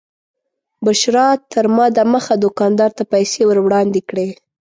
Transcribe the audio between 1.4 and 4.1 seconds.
تر ما دمخه دوکاندار ته پیسې ور وړاندې